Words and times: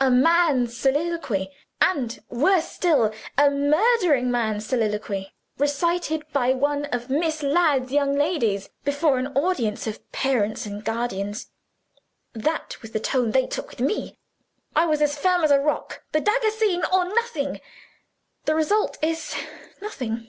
A 0.00 0.10
man's 0.10 0.76
soliloquy, 0.76 1.52
and, 1.80 2.18
worse 2.28 2.68
still, 2.68 3.12
a 3.38 3.48
murdering 3.48 4.28
man's 4.28 4.66
soliloquy, 4.66 5.32
recited 5.56 6.24
by 6.32 6.52
one 6.52 6.86
of 6.86 7.08
Miss 7.10 7.44
Ladd's 7.44 7.92
young 7.92 8.16
ladies, 8.16 8.70
before 8.82 9.18
an 9.20 9.28
audience 9.36 9.86
of 9.86 10.10
parents 10.10 10.66
and 10.66 10.84
guardians! 10.84 11.52
That 12.32 12.82
was 12.82 12.90
the 12.90 12.98
tone 12.98 13.30
they 13.30 13.46
took 13.46 13.70
with 13.70 13.78
me. 13.80 14.18
I 14.74 14.84
was 14.84 15.00
as 15.00 15.16
firm 15.16 15.44
as 15.44 15.52
a 15.52 15.60
rock. 15.60 16.02
The 16.10 16.22
dagger 16.22 16.50
scene 16.50 16.82
or 16.92 17.04
nothing. 17.14 17.60
The 18.46 18.56
result 18.56 18.98
is 19.00 19.32
nothing! 19.80 20.28